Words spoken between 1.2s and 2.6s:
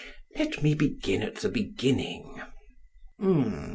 at the beginning.